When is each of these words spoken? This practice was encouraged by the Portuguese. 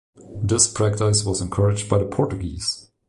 This 0.41 0.67
practice 0.67 1.23
was 1.23 1.41
encouraged 1.41 1.87
by 1.87 1.99
the 1.99 2.07
Portuguese. 2.07 2.89